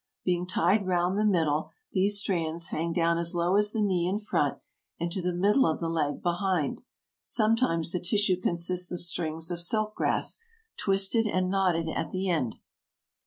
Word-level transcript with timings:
Being 0.25 0.47
tied 0.47 0.87
round 0.87 1.15
the 1.19 1.23
middle, 1.23 1.69
these 1.93 2.17
strands 2.17 2.69
hang 2.69 2.91
down 2.91 3.19
as 3.19 3.35
low 3.35 3.55
as 3.55 3.71
the 3.71 3.83
knee 3.83 4.07
in 4.07 4.17
front 4.17 4.57
and 4.99 5.11
to 5.11 5.21
the 5.21 5.31
middle 5.31 5.67
of 5.67 5.77
the 5.79 5.89
leg 5.89 6.23
behind; 6.23 6.81
sometimes 7.23 7.91
the 7.91 7.99
tissue 7.99 8.41
consists 8.41 8.91
of 8.91 8.99
strings 9.01 9.51
of 9.51 9.61
silk 9.61 9.93
grass, 9.93 10.39
twisted 10.75 11.27
and 11.27 11.51
knotted 11.51 11.87
at 11.87 12.09
the 12.09 12.29
end. 12.29 12.55